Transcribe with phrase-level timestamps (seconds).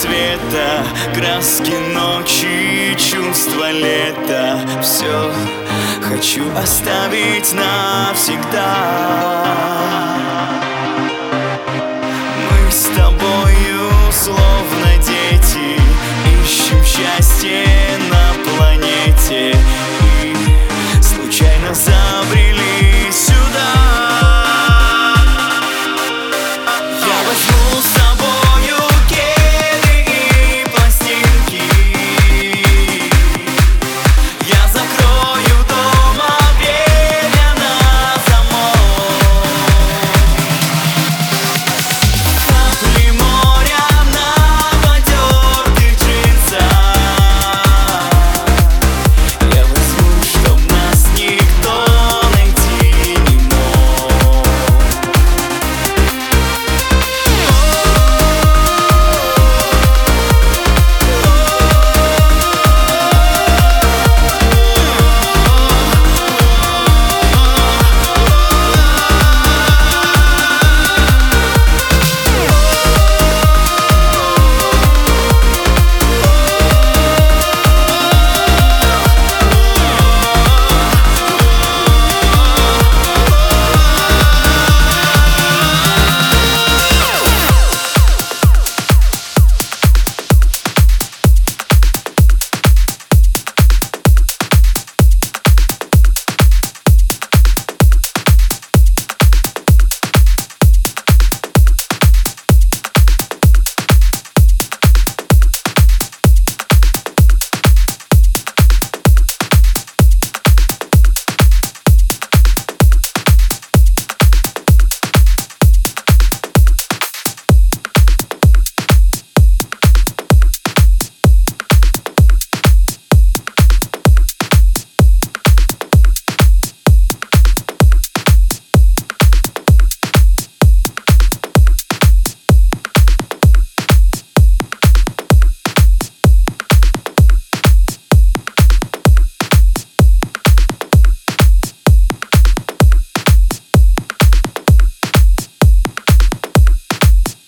[0.00, 0.84] света
[1.14, 5.30] Краски ночи, чувства лета Все
[6.02, 8.70] хочу оставить навсегда